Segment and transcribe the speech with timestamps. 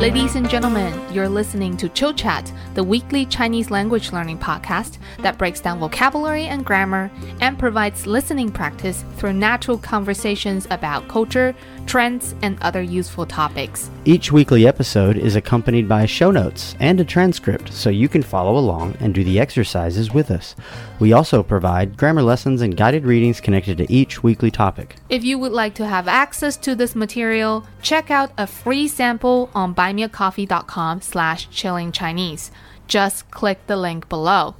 [0.00, 5.36] Ladies and gentlemen, you're listening to Chill Chat, the weekly Chinese language learning podcast that
[5.36, 7.10] breaks down vocabulary and grammar
[7.42, 11.54] and provides listening practice through natural conversations about culture,
[11.89, 13.89] trends, and other useful topics.
[14.05, 18.57] Each weekly episode is accompanied by show notes and a transcript so you can follow
[18.57, 20.55] along and do the exercises with us.
[20.99, 24.95] We also provide grammar lessons and guided readings connected to each weekly topic.
[25.09, 29.49] If you would like to have access to this material, check out a free sample
[29.53, 32.51] on buymeacoffee.com slash chillingchinese.
[32.87, 34.55] Just click the link below.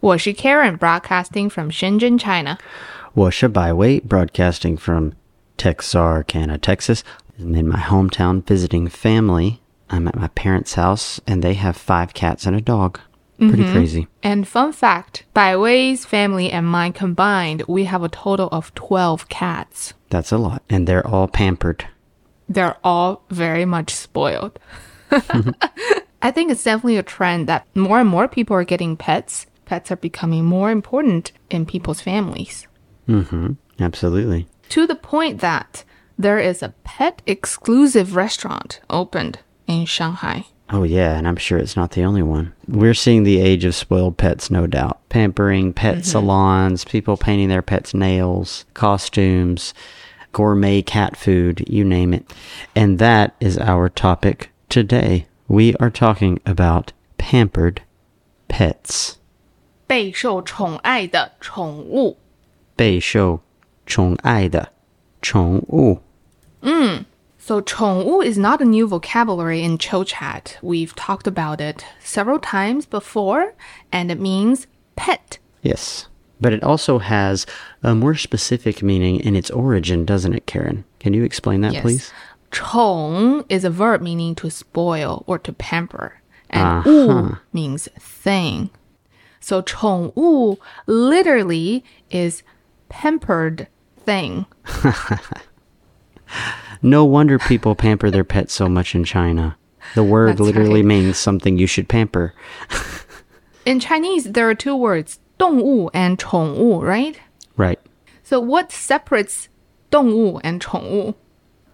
[0.00, 2.58] 我是 Karen broadcasting from Shenzhen, China.
[3.14, 5.12] 我是百威 broadcasting from
[5.57, 7.03] Texarkana, Texas.
[7.39, 9.61] I'm in my hometown visiting family.
[9.89, 12.99] I'm at my parents' house and they have five cats and a dog.
[13.37, 14.07] Pretty crazy.
[14.21, 19.27] And fun fact, Bai Wei's family and mine combined, we have a total of 12
[19.27, 19.93] cats.
[20.09, 20.63] That's a lot.
[20.69, 21.87] And they're all pampered.
[22.47, 24.59] They're all very much spoiled.
[25.11, 29.47] I think it's definitely a trend that more and more people are getting pets.
[29.65, 32.67] Pets are becoming more important in people's families.
[33.09, 33.53] Mm-hmm.
[33.79, 35.84] Absolutely To the point that
[36.18, 40.44] there is a pet exclusive restaurant opened in Shanghai.
[40.70, 42.52] Oh, yeah, and I'm sure it's not the only one.
[42.66, 45.00] We're seeing the age of spoiled pets, no doubt.
[45.08, 49.72] Pampering, pet salons, people painting their pets' nails, costumes,
[50.32, 52.30] gourmet cat food, you name it.
[52.76, 55.26] And that is our topic today.
[55.46, 57.80] We are talking about pampered
[58.48, 59.14] pets.
[59.86, 62.18] 备受宠爱的宠物。
[62.76, 63.40] 备受
[63.86, 64.72] 宠爱的
[65.22, 66.00] 宠物。
[67.40, 70.58] So 宠物 is not a new vocabulary in Chill Chat.
[70.60, 73.54] We've talked about it several times before,
[73.90, 75.38] and it means pet.
[75.62, 76.08] Yes.
[76.40, 77.46] But it also has
[77.82, 80.84] a more specific meaning in its origin, doesn't it, Karen?
[81.00, 82.12] Can you explain that, please?
[82.50, 86.20] 宠 is a verb meaning to spoil or to pamper,
[86.50, 86.90] and Uh-huh.
[86.90, 88.68] 物 means thing.
[89.40, 92.42] So 宠物 literally is
[92.90, 93.68] pampered
[94.04, 94.46] thing.
[96.82, 99.56] No wonder people pamper their pets so much in China.
[99.94, 100.88] The word That's literally right.
[100.88, 102.34] means something you should pamper.
[103.64, 107.18] In Chinese, there are two words, 动物 and 宠物, right?
[107.56, 107.78] Right.
[108.22, 109.48] So what separates
[109.90, 111.14] 动物 and 宠物?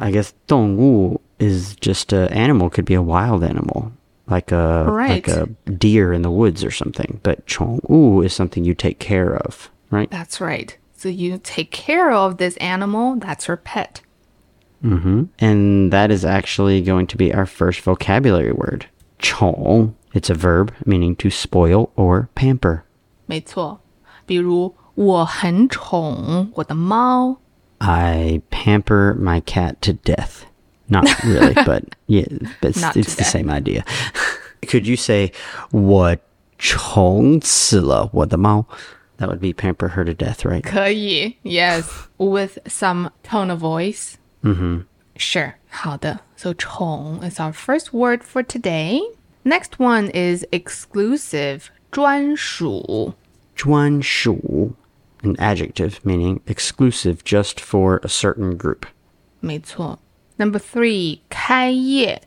[0.00, 3.92] I guess 动物 is just a animal, could be a wild animal.
[4.26, 5.28] Like a like Right.
[5.28, 7.20] a deer in the woods or something.
[7.22, 10.10] But 宠物 is something you take care of, right?
[10.10, 10.76] That's right.
[10.98, 14.00] So you take care of this animal, that's your pet.
[14.82, 18.86] hmm And that is actually going to be our first vocabulary word.
[19.18, 22.82] 宠 It's a verb meaning to spoil or pamper.
[23.26, 23.80] 没错。
[24.26, 27.38] 比如我很宠我的猫。
[27.78, 30.44] I pamper my cat to death.
[30.88, 32.26] Not really, but yeah,
[32.60, 33.30] but it's, Not to it's the death.
[33.32, 33.84] same idea.
[34.66, 35.32] Could you say
[35.72, 36.16] 我
[36.58, 38.66] 宠死了我的猫?
[39.18, 40.62] That would be pamper her to death, right?
[40.62, 44.16] 可以，yes, with some tone of voice.
[44.42, 44.80] Mm-hmm.
[45.16, 45.54] Sure.
[45.70, 46.20] 好的。
[46.36, 49.00] So 宠 is our first word for today.
[49.44, 51.66] Next one is exclusive.
[51.92, 53.14] 专属。
[53.54, 54.74] 专属
[55.22, 58.86] an adjective meaning exclusive just for a certain group.
[59.38, 60.00] 没错。
[60.36, 62.22] Number three, 开业。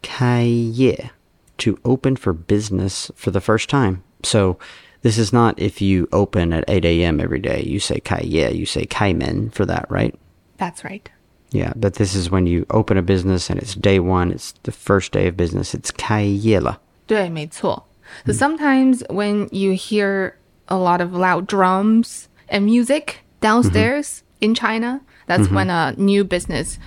[0.00, 1.10] 开业
[1.58, 4.02] to open for business for the first time.
[4.22, 4.58] So
[5.02, 7.20] this is not if you open at 8 a.m.
[7.20, 7.62] every day.
[7.62, 10.14] You say 开业, you say 开门 for that, right?
[10.58, 11.08] That's right.
[11.52, 14.72] Yeah, but this is when you open a business and it's day one, it's the
[14.72, 17.86] first day of business, it's 开业了.对，没错。
[18.26, 20.34] So sometimes when you hear
[20.68, 26.78] a lot of loud drums and music downstairs in China, that's when a new business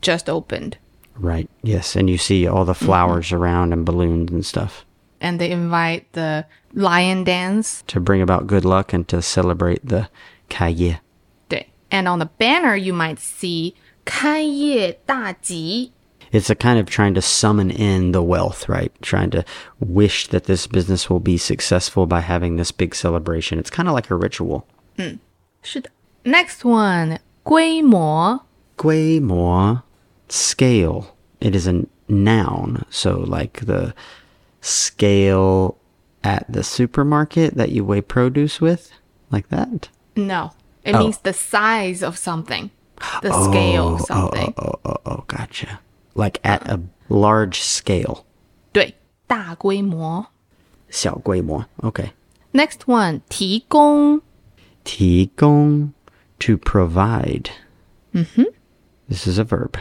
[0.00, 0.76] just opened.
[1.16, 4.84] Right, yes, and you see all the flowers around and balloons and stuff
[5.20, 6.44] And they invite the
[6.76, 7.82] lion dance.
[7.86, 10.08] to bring about good luck and to celebrate the
[10.48, 11.00] 开业.
[11.48, 11.66] 对.
[11.90, 13.74] And on the banner, you might see
[14.04, 15.92] 开业大吉.
[16.32, 18.90] It's a kind of trying to summon in the wealth, right?
[19.02, 19.44] Trying to
[19.78, 23.58] wish that this business will be successful by having this big celebration.
[23.58, 24.66] It's kind of like a ritual.
[25.62, 25.90] 是的.
[26.24, 28.46] Next one, 规模.
[28.76, 29.82] 规模
[30.28, 31.04] scale.
[31.40, 33.94] It is a noun, so like the
[34.62, 35.76] scale
[36.26, 38.92] at the supermarket that you weigh produce with,
[39.30, 39.88] like that.
[40.16, 40.52] No,
[40.84, 40.98] it Oh.
[41.00, 42.70] means the size of something.
[43.22, 44.54] The scale of something.
[44.56, 45.80] Oh, oh, oh, gotcha.
[46.14, 48.24] Like at a large scale.
[48.72, 48.94] 对，
[49.26, 50.26] 大规模.
[50.88, 51.64] 小规模.
[51.82, 52.12] Okay.
[52.52, 54.20] Next one, 提供.
[54.84, 55.92] 提供
[56.38, 57.50] to provide.
[58.14, 58.44] Mm-hmm.
[59.08, 59.74] This is a verb.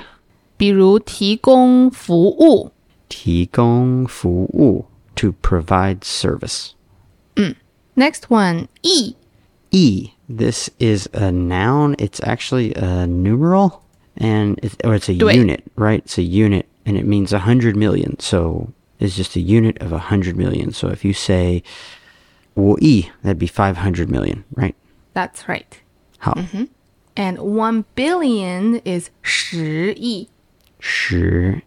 [0.58, 2.72] 比如提供服务。
[3.10, 6.76] 提供服务 to provide service.
[7.96, 9.16] Next one, E.
[9.72, 10.12] E.
[10.30, 11.96] This is a noun.
[12.00, 13.84] It's actually a numeral,
[14.16, 15.36] and it's, or it's a 对。
[15.36, 16.00] unit, right?
[16.00, 18.18] It's a unit, and it means a hundred million.
[18.20, 20.72] So it's just a unit of a hundred million.
[20.72, 21.64] So if you say
[22.56, 24.76] 我亿, that'd be five hundred million, right?
[25.14, 25.82] That's right.
[26.20, 26.38] 好，
[27.16, 30.30] And one billion is 十亿。
[30.80, 31.62] 十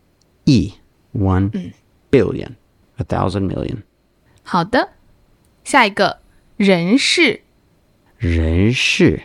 [0.47, 0.73] 亿
[1.13, 1.73] one
[2.11, 2.57] billion,
[2.99, 3.83] a thousand million.
[4.43, 4.91] 好的，
[5.65, 6.19] 下一个
[6.57, 7.41] 人事。
[8.19, 9.23] 人事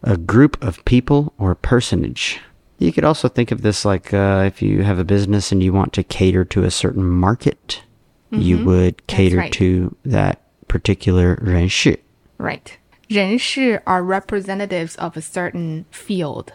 [0.00, 2.38] a group of people or personage.
[2.78, 5.72] You could also think of this like uh, if you have a business and you
[5.72, 7.82] want to cater to a certain market,
[8.30, 9.52] you would cater right.
[9.52, 10.36] to that
[10.66, 12.00] particular 人事.
[12.38, 12.78] Right.
[13.08, 16.52] 人事 are representatives of a certain field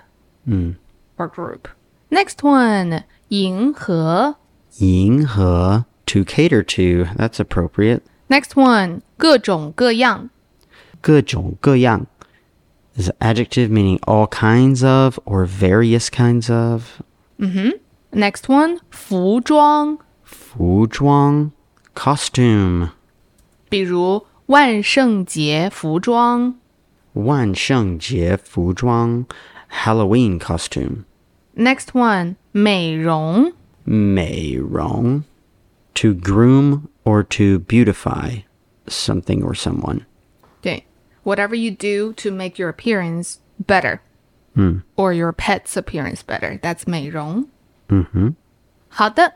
[1.17, 1.67] or group.
[2.09, 4.37] Next one, 迎合。
[4.79, 8.03] 迎合 to cater to, that's appropriate.
[8.29, 10.29] Next one, 各种各样。
[11.01, 12.07] 各种各样
[12.95, 17.01] is an adjective meaning all kinds of or various kinds of.
[18.11, 19.97] Next one, 服装。
[20.23, 21.51] 服装
[21.93, 22.89] costume.
[23.69, 26.55] 比如万圣节服装。
[27.13, 29.25] 万圣节服装
[29.69, 31.03] Halloween costume.
[31.55, 33.53] Next one, 美容。
[33.83, 35.23] 美容
[35.95, 38.43] to groom or to beautify
[38.87, 40.01] something or someone.
[40.61, 40.83] 对，
[41.23, 43.35] whatever you do to make your appearance
[43.65, 43.99] better,
[44.95, 47.47] or your pet's appearance better, that's 美容。
[47.89, 48.35] 嗯哼，
[48.89, 49.33] 好的，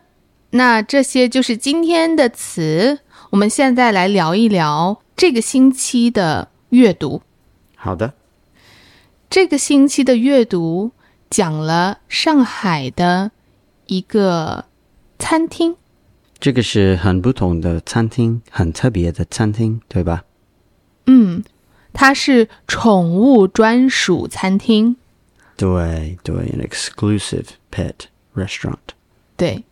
[0.52, 3.00] 那这些就是今天的词。
[3.32, 7.22] 我们现在来聊一聊这个星期的阅读。
[7.76, 8.14] 好的。
[9.30, 10.92] 这个星期的阅读
[11.30, 13.30] 讲了上海的
[13.86, 14.66] 一个
[15.20, 15.76] 餐厅，
[16.45, 20.25] 这个是很不同的餐厅，很特别的餐厅，对吧？
[21.07, 21.43] 嗯，
[21.95, 24.97] 它是宠物专属餐厅。
[25.57, 27.95] 对对，an exclusive pet
[28.37, 28.77] restaurant.
[29.39, 29.65] 对，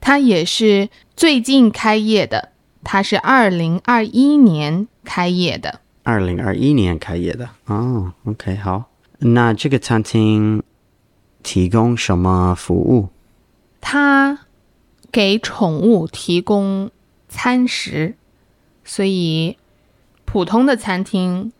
[0.00, 2.50] 它也是最近开业的，
[2.84, 5.80] 它是二零二一年开业的。
[6.04, 7.48] 二零二一年开业的。
[7.66, 8.88] 哦，OK，好。
[9.18, 10.62] 那这个餐厅
[11.42, 13.08] 提供什么服务？
[13.80, 14.38] 它
[15.12, 16.90] 给宠物提供
[17.28, 18.16] 餐食，
[18.82, 19.58] 所以
[20.24, 21.52] 普通的餐厅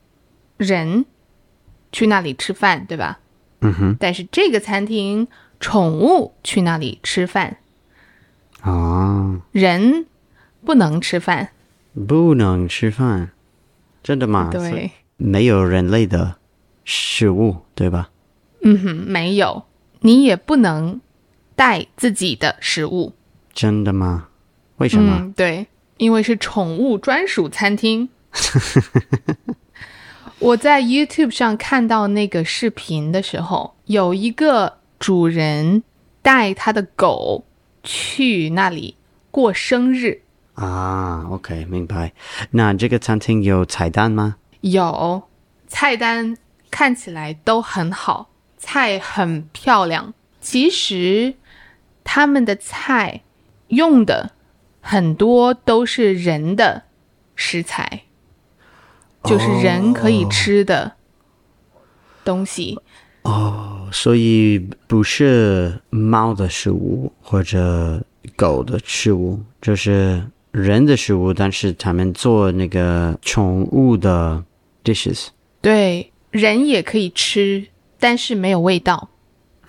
[0.56, 1.04] 人
[1.92, 3.20] 去那里吃饭，对吧？
[3.60, 5.28] 嗯哼，但是这个餐厅
[5.60, 7.58] 宠物去那里吃饭，
[8.62, 10.06] 啊，人
[10.64, 11.50] 不能吃饭。
[12.08, 13.32] 不能吃饭，
[14.02, 14.48] 真的吗？
[14.50, 16.38] 对，没有人类的
[16.84, 18.10] 食物，对吧？
[18.62, 19.64] 嗯哼，没有，
[20.00, 21.02] 你也不能
[21.54, 23.12] 带自己的食物。
[23.52, 24.28] 真的吗？
[24.76, 25.16] 为什么？
[25.20, 25.66] 嗯，对，
[25.98, 28.08] 因为是宠物专属餐厅。
[30.38, 35.84] 我在 YouTube 上看到那个视频的时候，有一个主人
[36.20, 37.44] 带他的狗
[37.84, 38.96] 去那里
[39.30, 40.20] 过生日，
[40.54, 42.12] 啊，OK，明白。
[42.50, 44.36] 那这个餐厅有菜单吗？
[44.62, 45.22] 有
[45.68, 46.36] 菜单
[46.70, 50.12] 看起来都很好，菜很漂亮。
[50.40, 51.34] 其实
[52.02, 53.20] 他们的菜
[53.72, 54.32] 用的
[54.80, 56.82] 很多都是人的
[57.34, 58.02] 食材，
[59.24, 60.92] 就是人可以吃的
[62.22, 62.78] 东西。
[63.22, 68.04] 哦，所以不是猫的食物或者
[68.36, 74.44] 狗的食物，就是人的食物，但是他们做那个宠物的
[74.84, 75.28] dishes。
[75.62, 79.08] 对，人也可以吃，但是没有味道。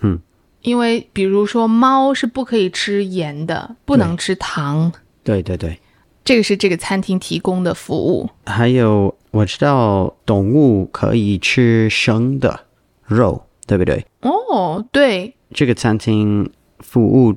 [0.02, 0.20] 嗯，
[0.64, 4.92] 因为比如说猫是不可以吃盐的，不能吃糖。
[5.24, 5.80] 对对对，
[6.26, 8.30] 这个是这个餐厅提供的服务。
[8.46, 12.62] 还有我知道动物可以吃生的
[13.06, 14.06] 肉，对不对？
[14.22, 17.36] 哦，对，这个餐厅服务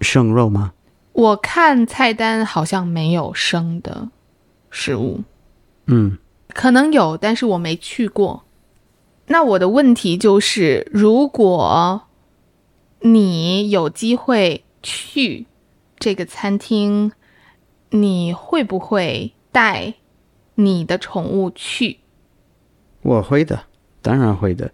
[0.00, 0.72] 生肉吗？
[1.12, 4.08] 我看菜单好像没有生的
[4.70, 5.22] 食物，
[5.86, 6.18] 嗯，
[6.52, 8.44] 可能有，但是我没去过。
[9.28, 12.02] 那我的问题就是，如果
[13.06, 15.46] 你有机会去
[15.96, 17.12] 这个餐厅，
[17.90, 19.94] 你会不会带
[20.56, 21.98] 你的宠物去？
[23.02, 23.60] 我会的，
[24.02, 24.72] 当然会的。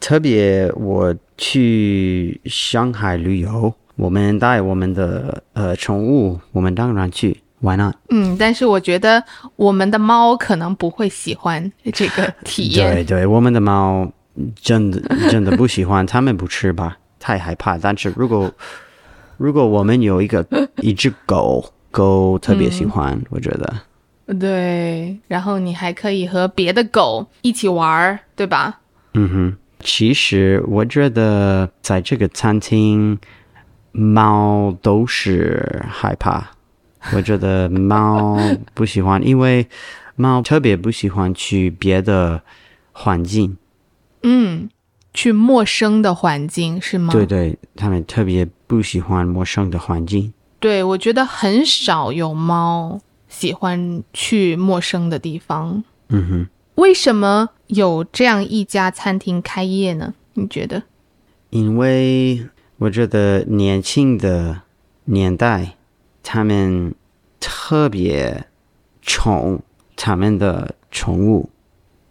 [0.00, 7.94] 特别我去上海旅游，我们带我们的呃宠物，我们当然去，Why not？
[8.08, 9.22] 嗯，但是我觉得
[9.54, 12.90] 我们的猫可能不会喜欢这个体验。
[12.96, 14.10] 对对，我们的猫
[14.60, 15.00] 真的
[15.30, 17.78] 真的不喜欢，它们不吃吧，太害怕。
[17.78, 18.52] 但是如果
[19.38, 20.44] 如果我们有一个
[20.78, 23.72] 一只狗，狗特别喜欢，我觉得。
[24.38, 28.80] 对，然后你还可以和别的狗一起玩儿，对吧？
[29.14, 33.18] 嗯哼，其实我觉得在这个餐厅，
[33.92, 36.50] 猫都是害怕。
[37.12, 38.38] 我觉得猫
[38.74, 39.66] 不喜欢，因为
[40.14, 42.40] 猫特别不喜欢去别的
[42.92, 43.56] 环境。
[44.22, 44.68] 嗯，
[45.12, 47.12] 去陌生的环境是吗？
[47.12, 50.32] 对对，他们特别不喜欢陌生的环境。
[50.58, 55.82] 对，我觉得很少有猫喜欢去陌生的地方。
[56.08, 60.14] 嗯哼，为什么有这样一家餐厅开业呢？
[60.34, 60.82] 你觉得？
[61.50, 62.46] 因为
[62.78, 64.62] 我觉得年轻的
[65.04, 65.76] 年代，
[66.22, 66.94] 他们
[67.40, 68.44] 特别
[69.02, 69.62] 宠
[69.96, 71.50] 他们的宠物。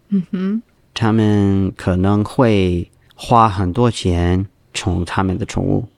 [0.08, 0.62] 嗯哼，
[1.00, 5.88] 他们可能会花很多钱宠他们的宠物。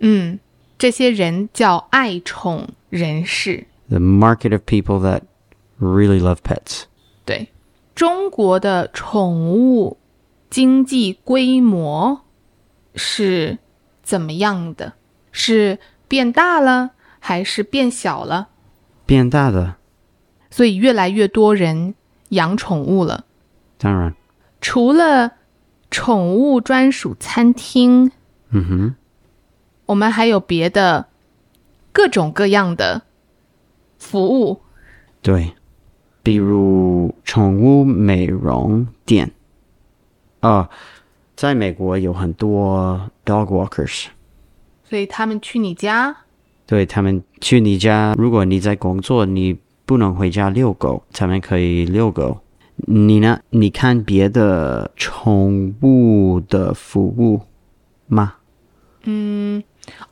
[0.00, 0.38] 嗯，
[0.76, 3.66] 这些人叫爱宠人士。
[3.88, 5.22] The market of people that
[5.80, 6.82] really love pets.
[7.24, 7.48] 对，
[7.94, 9.96] 中国的宠物
[10.50, 12.20] 经济规模
[12.94, 13.56] 是
[14.02, 14.92] 怎么样的？
[15.32, 18.50] 是变大了还是变小了？
[19.06, 19.76] 变大的，
[20.50, 21.94] 所以越来越多人
[22.28, 23.24] 养宠物了。
[23.78, 24.14] 当然，
[24.60, 25.32] 除了
[25.90, 28.10] 宠物专属餐厅，
[28.50, 28.94] 嗯哼，
[29.86, 31.06] 我们还有别的
[31.92, 33.02] 各种各样的
[33.98, 34.60] 服务。
[35.22, 35.52] 对，
[36.22, 39.30] 比如宠物美容店。
[40.40, 40.70] 啊，
[41.36, 44.06] 在美国有很多 dog walkers，
[44.84, 46.16] 所以他们去你家，
[46.66, 52.40] 对他们去你家，如果你在工作，你不能回家遛狗，他们可以遛狗。
[52.86, 53.40] 你呢？
[53.50, 57.42] 你看别的宠物的服务
[58.06, 58.34] 吗？
[59.04, 59.62] 嗯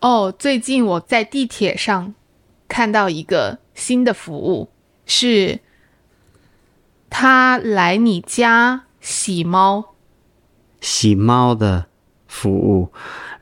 [0.00, 2.14] 哦，最近我在地铁上
[2.66, 4.70] 看到一个新的服务，
[5.06, 5.60] 是
[7.10, 9.94] 他来你家洗猫。
[10.80, 11.86] 洗猫的
[12.26, 12.92] 服务，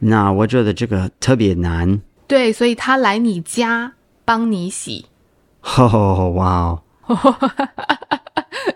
[0.00, 2.00] 那我觉得这个特别难。
[2.26, 3.92] 对，所以他来你家
[4.24, 5.06] 帮你洗，
[5.78, 7.38] 哦，哇哦！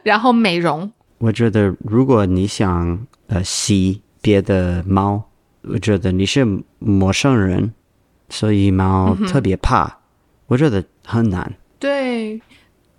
[0.02, 0.90] 然后美容。
[1.18, 5.22] 我觉得如果你想呃洗别的猫，
[5.62, 6.46] 我觉得你是
[6.78, 7.72] 陌生人，
[8.28, 9.98] 所以猫特别怕，
[10.46, 11.52] 我觉得很难。
[11.78, 12.40] 对，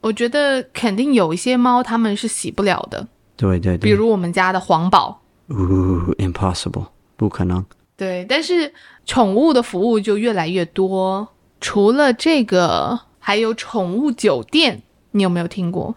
[0.02, 5.22] 我觉得肯定有一些猫它们是洗不了的，对对对，比如我们家的黄宝。
[5.50, 6.86] 呜，impossible，
[7.18, 7.66] 不可能。
[7.98, 8.74] 对，但是
[9.06, 11.28] 宠物的服务就越来越多。
[11.60, 14.82] 除了这个，还有宠物酒店，
[15.12, 15.96] 你有没有听过？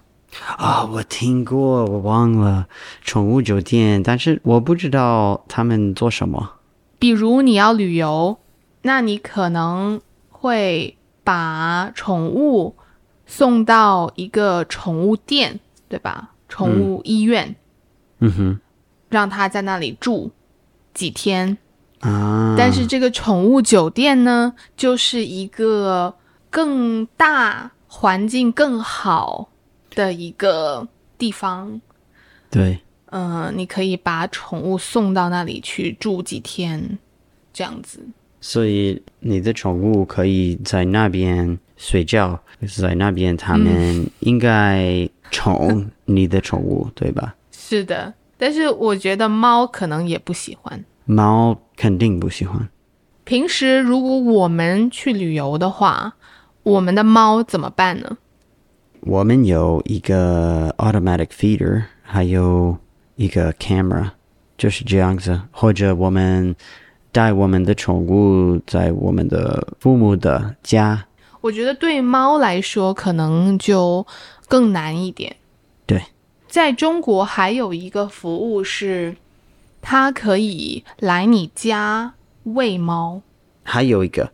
[0.56, 2.66] 啊、我听过，我忘了
[3.02, 6.54] 宠物酒店，但是我不知道他们做什么。
[6.98, 8.38] 比如你要旅游，
[8.82, 12.76] 那你可能会把宠物
[13.26, 16.30] 送到一个宠物店，对吧？
[16.48, 17.56] 宠物医院，
[18.20, 18.60] 嗯哼，
[19.08, 20.30] 让它在那里住
[20.92, 21.56] 几天。
[22.00, 26.14] 啊，但是这个宠物酒店呢，就是一个
[26.50, 29.48] 更大、环境更好
[29.94, 30.86] 的一个
[31.16, 31.80] 地方。
[32.50, 36.98] 对，嗯、你可以把宠物送到那里去住几天，
[37.52, 38.00] 这样子。
[38.40, 42.38] 所以你的宠物可以在那边睡觉，
[42.76, 47.34] 在那边他们应该宠你的宠物，对吧？
[47.50, 50.84] 是的，但是我觉得猫可能也不喜欢。
[51.06, 52.68] 猫肯定不喜欢。
[53.24, 56.14] 平时如果我们去旅游的话，
[56.62, 58.18] 我们的猫怎么办呢？
[59.06, 62.78] 我们有一个 automatic feeder，还有
[63.16, 64.10] 一个 camera，
[64.56, 65.38] 就是这样子。
[65.50, 66.56] 或者我们
[67.12, 71.04] 带我们的宠物在我们的父母的家，
[71.42, 74.06] 我觉得对猫来说可能就
[74.48, 75.36] 更难一点。
[75.84, 76.02] 对，
[76.48, 79.14] 在中国还有一个服务是，
[79.82, 83.20] 它可以来你家喂猫。
[83.62, 84.32] 还有一个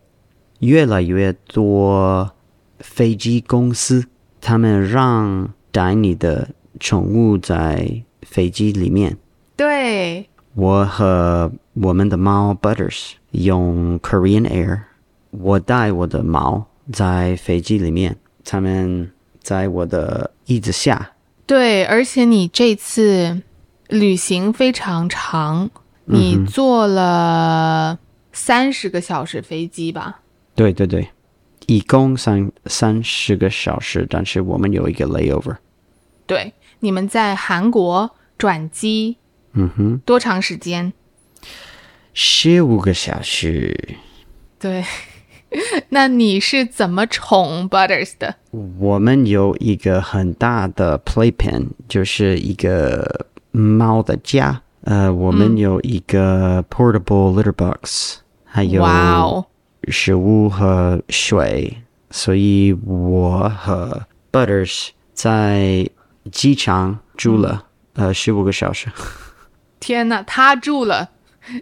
[0.59, 2.31] 越来越多
[2.79, 4.05] 飞机公司，
[4.41, 9.15] 他们让带你的宠物在飞机里面。
[9.55, 14.81] 对，我和我们的猫 Butters 用 Korean Air，
[15.29, 21.11] 我带我的猫在飞机里面，他们在我的椅子下。
[21.45, 23.41] 对，而且你这次
[23.89, 25.69] 旅行非常长，
[26.05, 27.99] 你坐了
[28.33, 30.21] 三十个小时飞机吧？
[30.55, 31.09] 对对对，
[31.67, 35.57] 一共三三十个小时，但是我们有一个 layover。
[36.25, 39.17] 对，你们在韩国转机
[39.53, 40.93] 嗯哼，多长时间？
[42.13, 43.97] 十五个小时。
[44.59, 44.83] 对，
[45.89, 48.35] 那你是怎么宠 Butters 的？
[48.51, 54.61] 我们有一个很大的 playpen，就是一个猫的家。
[54.83, 59.45] 呃，我们有一个 portable litter box，还有哇哦，
[59.89, 61.77] 食物和水，
[62.09, 65.89] 所以我和 Butters 在
[66.31, 68.87] 机场住了、呃十五个小时。
[69.79, 71.09] 天哪，他住了，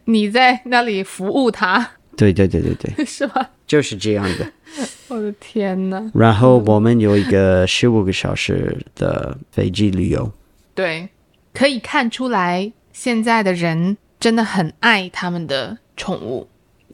[0.05, 3.49] 你在那里服务他，对对对对对， 是吧？
[3.65, 4.51] 就是这样的。
[5.07, 6.11] 我的天哪！
[6.13, 10.31] 然后我们有一个十五个小时的飞机旅游。
[10.75, 11.07] 对，
[11.53, 16.47] 可以看出来，现在的人真的很爱他们的宠物。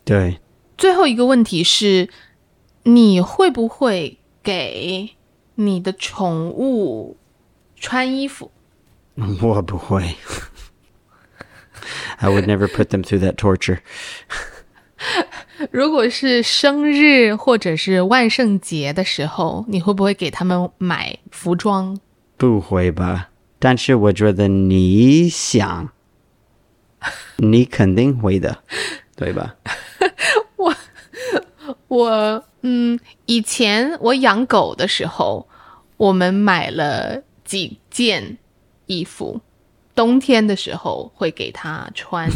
[0.04, 0.38] 对，
[0.78, 2.10] 最后一个问题是，
[2.84, 5.16] 你会不会给
[5.56, 7.18] 你的宠物
[7.76, 8.52] 穿衣服？
[9.42, 10.16] 我不会。
[12.18, 13.80] I would never put them through that torture.
[15.72, 21.98] 如果是生日或者是万圣节的时候，你会不会给他们买服装？
[22.38, 23.30] 不会吧？
[23.60, 25.90] 但是我觉得你想，
[27.38, 28.64] 你肯定会的，
[29.16, 29.56] 对吧？
[31.88, 35.48] 我嗯，以前我养狗的时候，
[35.98, 38.38] 我们买了几件
[38.88, 39.40] 衣服，
[39.94, 42.30] 冬天的时候会给它穿。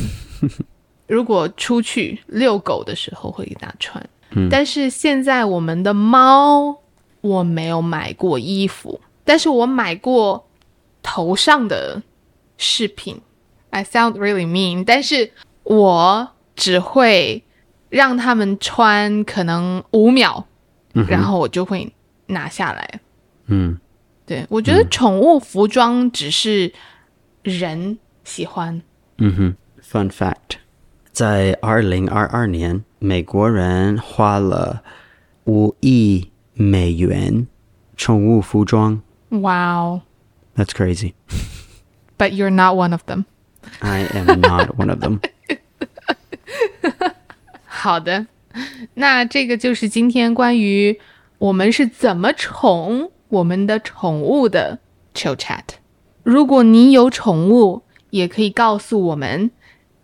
[1.07, 4.07] 如果出去遛狗的时候会给它穿。
[4.51, 6.77] 但是现在我们的猫
[7.21, 10.47] 我没有买过衣服，但是我买过
[11.01, 11.99] 头上的
[12.57, 13.19] 饰品。
[13.71, 15.31] I sound really mean，但是
[15.63, 17.43] 我只会
[17.89, 20.45] 让他们穿可能五秒，
[20.93, 21.91] 然后我就会
[22.27, 22.99] 拿下来。
[23.47, 23.77] 嗯，
[24.25, 26.71] 对我觉得宠物服装只是
[27.43, 28.81] 人喜欢。
[29.17, 29.55] 嗯哼。
[29.81, 30.57] Fun fact，
[31.11, 34.83] 在二零二二年，美国人花了
[35.45, 37.47] 五亿美元
[37.97, 39.01] 宠物服装。
[39.29, 40.01] Wow,
[40.55, 41.13] That's crazy.
[42.19, 43.25] but you're not one of them.
[43.79, 45.21] I am not one of them.
[47.78, 48.26] 好的，
[48.94, 50.98] 那这个就是今天关于
[51.38, 54.78] 我们是怎么宠我们的宠物的
[55.14, 55.62] Chill Chat。
[56.22, 59.50] 如果你有宠物，也可以告诉我们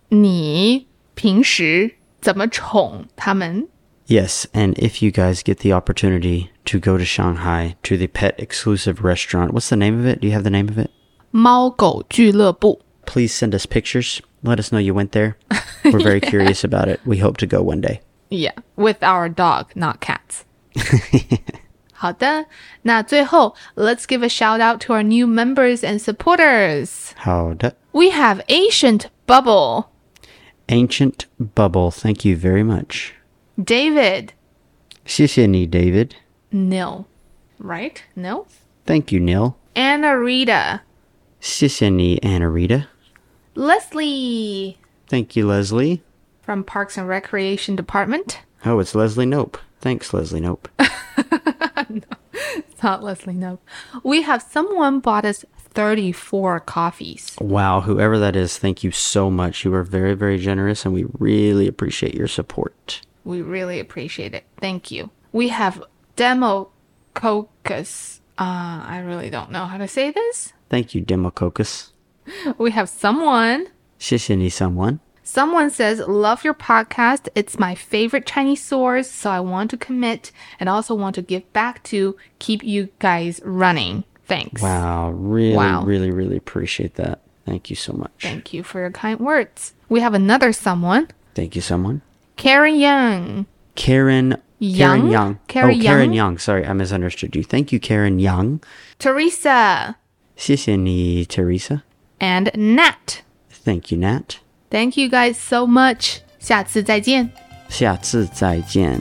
[0.09, 3.67] 你平时怎么宠它们。
[4.07, 8.35] Yes, and if you guys get the opportunity to go to Shanghai to the pet
[8.37, 10.19] exclusive restaurant, what's the name of it?
[10.19, 10.89] Do you have the name of it?
[11.31, 14.21] 猫狗俱乐部， Please send us pictures.
[14.43, 15.37] Let us know you went there.
[15.83, 16.99] We're very curious about it.
[17.05, 18.01] We hope to go one day.
[18.29, 20.45] Yeah, with our dog, not cats.
[21.93, 22.47] 好的，
[22.83, 27.11] 那最后 Let's give a shout out to our new members and supporters.
[27.15, 27.75] 好的。
[27.91, 29.85] We have Ancient Bubble,
[30.67, 33.11] Ancient Bubble, thank you very much.
[33.57, 34.29] David,
[35.05, 36.15] 谢谢你, David.
[36.51, 37.05] Nil,
[37.59, 38.01] right?
[38.15, 38.47] Nil?
[38.85, 39.55] Thank you, Neil.
[39.75, 40.81] Anna Rita,
[41.39, 42.87] 谢谢你, Anna Rita.
[43.56, 46.02] Leslie Thank you, Leslie.
[46.42, 48.40] from Parks and Recreation Department.
[48.64, 49.58] Oh, it's Leslie Nope.
[49.80, 50.68] Thanks, Leslie Nope.
[52.76, 53.58] It's not Leslie, no.
[54.02, 57.34] We have someone bought us 34 coffees.
[57.40, 59.64] Wow, whoever that is, thank you so much.
[59.64, 63.00] You are very, very generous, and we really appreciate your support.
[63.24, 64.44] We really appreciate it.
[64.58, 65.10] Thank you.
[65.32, 65.82] We have
[66.16, 66.70] Demo
[67.14, 68.20] Cocus.
[68.38, 70.52] Uh, I really don't know how to say this.
[70.68, 71.92] Thank you, Demococus.
[72.57, 73.67] We have someone.
[73.99, 74.99] 谢谢你, someone.
[75.23, 77.29] Someone says, Love your podcast.
[77.35, 81.51] It's my favorite Chinese source, so I want to commit and also want to give
[81.53, 84.03] back to keep you guys running.
[84.25, 84.61] Thanks.
[84.61, 85.83] Wow, really, Wow.
[85.83, 87.19] really, really appreciate that.
[87.45, 88.11] Thank you so much.
[88.21, 89.73] Thank you for your kind words.
[89.89, 92.01] We have another someone, Thank you, someone.
[92.35, 93.45] Karen Young.
[93.75, 94.77] Karen Young?
[94.99, 95.39] Karen Young.
[95.47, 96.13] Karen oh, Karen Young?
[96.13, 96.37] Young.
[96.37, 97.43] Sorry, I misunderstood you.
[97.43, 98.61] Thank you, Karen Young.
[98.99, 99.95] Teresa
[100.35, 101.83] 谢谢你, Teresa.
[102.19, 103.21] and Nat.
[103.63, 104.39] Thank you, Nat.
[104.69, 106.19] Thank you guys so much.
[106.39, 107.29] 下次再见。
[107.69, 108.99] 下次再见.